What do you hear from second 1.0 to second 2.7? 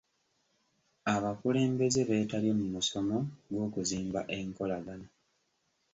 Abakulembeze beetabye mu